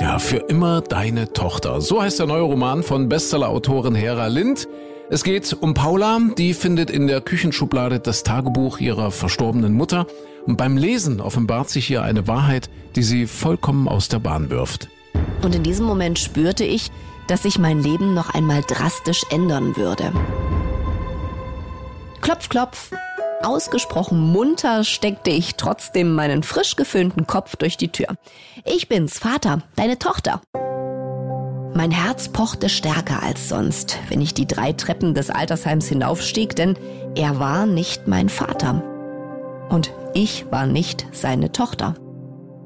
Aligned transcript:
Ja, 0.00 0.18
für 0.18 0.38
immer 0.38 0.80
deine 0.80 1.34
Tochter. 1.34 1.82
So 1.82 2.00
heißt 2.00 2.18
der 2.18 2.26
neue 2.26 2.40
Roman 2.40 2.82
von 2.82 3.10
Bestsellerautorin 3.10 3.94
Hera 3.94 4.28
Lind. 4.28 4.66
Es 5.10 5.24
geht 5.24 5.54
um 5.60 5.74
Paula, 5.74 6.18
die 6.38 6.54
findet 6.54 6.88
in 6.88 7.06
der 7.06 7.20
Küchenschublade 7.20 8.00
das 8.00 8.22
Tagebuch 8.22 8.78
ihrer 8.78 9.10
verstorbenen 9.10 9.74
Mutter 9.74 10.06
und 10.46 10.56
beim 10.56 10.78
Lesen 10.78 11.20
offenbart 11.20 11.68
sich 11.68 11.90
ihr 11.90 12.02
eine 12.02 12.26
Wahrheit, 12.26 12.70
die 12.96 13.02
sie 13.02 13.26
vollkommen 13.26 13.88
aus 13.88 14.08
der 14.08 14.20
Bahn 14.20 14.48
wirft. 14.48 14.88
Und 15.42 15.54
in 15.54 15.62
diesem 15.62 15.84
Moment 15.84 16.18
spürte 16.18 16.64
ich, 16.64 16.90
dass 17.26 17.42
sich 17.42 17.58
mein 17.58 17.82
Leben 17.82 18.14
noch 18.14 18.32
einmal 18.32 18.62
drastisch 18.62 19.26
ändern 19.30 19.76
würde. 19.76 20.12
Klopf, 22.22 22.48
klopf. 22.48 22.90
Ausgesprochen 23.42 24.20
munter 24.20 24.84
steckte 24.84 25.30
ich 25.30 25.54
trotzdem 25.56 26.14
meinen 26.14 26.42
frisch 26.42 26.76
geföhnten 26.76 27.26
Kopf 27.26 27.56
durch 27.56 27.78
die 27.78 27.88
Tür. 27.88 28.08
Ich 28.66 28.88
bin's, 28.88 29.18
Vater, 29.18 29.62
deine 29.76 29.98
Tochter. 29.98 30.42
Mein 31.74 31.90
Herz 31.90 32.28
pochte 32.28 32.68
stärker 32.68 33.22
als 33.22 33.48
sonst, 33.48 33.98
wenn 34.08 34.20
ich 34.20 34.34
die 34.34 34.46
drei 34.46 34.74
Treppen 34.74 35.14
des 35.14 35.30
Altersheims 35.30 35.86
hinaufstieg, 35.88 36.54
denn 36.54 36.76
er 37.14 37.38
war 37.40 37.64
nicht 37.64 38.06
mein 38.06 38.28
Vater. 38.28 38.82
Und 39.70 39.92
ich 40.12 40.50
war 40.50 40.66
nicht 40.66 41.06
seine 41.12 41.52
Tochter. 41.52 41.94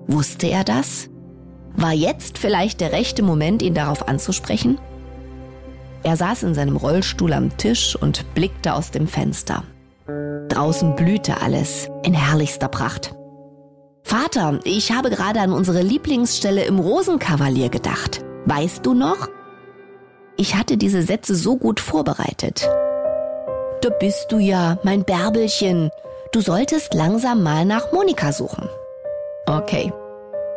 Wusste 0.08 0.48
er 0.48 0.64
das? 0.64 1.08
War 1.76 1.92
jetzt 1.92 2.38
vielleicht 2.38 2.80
der 2.80 2.92
rechte 2.92 3.22
Moment, 3.22 3.62
ihn 3.62 3.74
darauf 3.74 4.08
anzusprechen? 4.08 4.78
Er 6.02 6.16
saß 6.16 6.42
in 6.42 6.54
seinem 6.54 6.76
Rollstuhl 6.76 7.32
am 7.32 7.56
Tisch 7.56 7.94
und 7.94 8.34
blickte 8.34 8.74
aus 8.74 8.90
dem 8.90 9.06
Fenster. 9.06 9.62
Draußen 10.54 10.94
blühte 10.94 11.40
alles 11.40 11.88
in 12.04 12.14
herrlichster 12.14 12.68
Pracht. 12.68 13.12
Vater, 14.04 14.60
ich 14.62 14.92
habe 14.92 15.10
gerade 15.10 15.40
an 15.40 15.52
unsere 15.52 15.82
Lieblingsstelle 15.82 16.64
im 16.64 16.78
Rosenkavalier 16.78 17.70
gedacht. 17.70 18.24
Weißt 18.44 18.86
du 18.86 18.94
noch? 18.94 19.28
Ich 20.36 20.54
hatte 20.54 20.76
diese 20.76 21.02
Sätze 21.02 21.34
so 21.34 21.56
gut 21.56 21.80
vorbereitet. 21.80 22.68
Da 23.80 23.88
bist 23.98 24.26
du 24.30 24.38
ja, 24.38 24.78
mein 24.84 25.02
Bärbelchen. 25.02 25.90
Du 26.30 26.40
solltest 26.40 26.94
langsam 26.94 27.42
mal 27.42 27.64
nach 27.64 27.90
Monika 27.90 28.30
suchen. 28.30 28.68
Okay. 29.46 29.92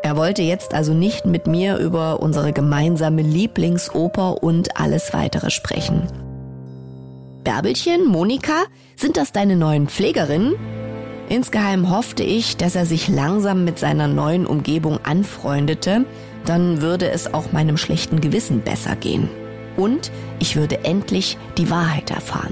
Er 0.04 0.16
wollte 0.16 0.44
jetzt 0.44 0.76
also 0.76 0.94
nicht 0.94 1.26
mit 1.26 1.48
mir 1.48 1.78
über 1.78 2.20
unsere 2.20 2.54
gemeinsame 2.54 3.24
Lieblingsoper 3.24 4.44
und 4.44 4.80
alles 4.80 5.12
weitere 5.14 5.50
sprechen. 5.50 6.08
Bärbelchen, 7.48 8.06
Monika, 8.06 8.66
sind 8.98 9.16
das 9.16 9.32
deine 9.32 9.56
neuen 9.56 9.88
Pflegerinnen? 9.88 10.56
Insgeheim 11.30 11.90
hoffte 11.90 12.22
ich, 12.22 12.58
dass 12.58 12.76
er 12.76 12.86
sich 12.86 13.08
langsam 13.08 13.64
mit 13.64 13.80
seiner 13.80 14.10
neuen 14.10 14.46
Umgebung 14.46 15.00
anfreundete, 15.04 16.04
dann 16.44 16.82
würde 16.82 17.10
es 17.10 17.34
auch 17.34 17.54
meinem 17.54 17.78
schlechten 17.78 18.20
Gewissen 18.20 18.64
besser 18.64 18.98
gehen. 18.98 19.30
Und 19.78 20.12
ich 20.40 20.58
würde 20.58 20.84
endlich 20.84 21.38
die 21.58 21.70
Wahrheit 21.70 22.12
erfahren. 22.12 22.52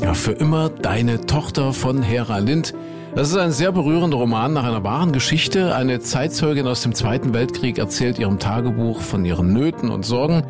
Ja, 0.00 0.14
für 0.14 0.30
immer 0.30 0.68
deine 0.68 1.26
Tochter 1.26 1.72
von 1.72 2.00
Hera 2.00 2.38
Lind. 2.38 2.74
Das 3.16 3.30
ist 3.30 3.36
ein 3.36 3.50
sehr 3.50 3.72
berührender 3.72 4.18
Roman 4.18 4.52
nach 4.52 4.62
einer 4.62 4.84
wahren 4.84 5.10
Geschichte. 5.10 5.74
Eine 5.74 5.98
Zeitzeugin 5.98 6.68
aus 6.68 6.82
dem 6.82 6.94
Zweiten 6.94 7.34
Weltkrieg 7.34 7.78
erzählt 7.78 8.20
ihrem 8.20 8.38
Tagebuch 8.38 9.00
von 9.00 9.24
ihren 9.24 9.52
Nöten 9.52 9.90
und 9.90 10.06
Sorgen. 10.06 10.44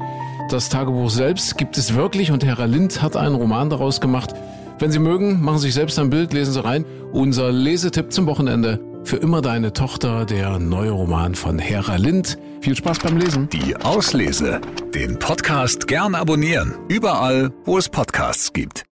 Das 0.49 0.71
Tagebuch 0.71 1.11
selbst 1.11 1.59
gibt 1.59 1.77
es 1.77 1.95
wirklich 1.95 2.33
und 2.33 2.43
Hera 2.43 2.65
Lind 2.65 3.03
hat 3.03 3.17
einen 3.17 3.35
Roman 3.35 3.69
daraus 3.69 4.01
gemacht. 4.01 4.35
Wenn 4.79 4.91
Sie 4.91 4.99
mögen, 4.99 5.43
machen 5.43 5.59
Sie 5.59 5.67
sich 5.67 5.75
selbst 5.75 5.99
ein 5.99 6.09
Bild, 6.09 6.33
lesen 6.33 6.55
Sie 6.55 6.65
rein. 6.65 6.87
Unser 7.13 7.53
Lesetipp 7.53 8.11
zum 8.13 8.27
Wochenende. 8.27 8.81
Für 9.05 9.17
immer 9.17 9.43
deine 9.43 9.75
Tochter, 9.75 10.25
der 10.25 10.59
neue 10.59 10.91
Roman 10.91 11.35
von 11.35 11.59
Hera 11.59 11.97
Lind. 11.97 12.39
Viel 12.63 12.75
Spaß 12.75 13.01
beim 13.01 13.19
Lesen. 13.19 13.51
Die 13.51 13.77
Auslese. 13.77 14.63
Den 14.95 15.19
Podcast 15.19 15.87
gern 15.87 16.15
abonnieren. 16.15 16.75
Überall, 16.89 17.53
wo 17.67 17.77
es 17.77 17.91
Podcasts 17.91 18.53
gibt. 18.55 18.85